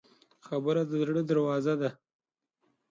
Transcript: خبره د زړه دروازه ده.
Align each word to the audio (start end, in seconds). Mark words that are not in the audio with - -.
خبره 0.47 0.81
د 0.89 0.91
زړه 1.03 1.21
دروازه 1.29 1.73
ده. 1.81 1.89